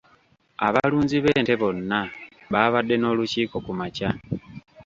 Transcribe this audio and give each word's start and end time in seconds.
Abalunzi 0.67 1.17
b'ente 1.23 1.53
bonna 1.61 1.99
baabadde 2.51 2.95
n'olukiiko 2.97 3.55
kumakya. 3.65 4.09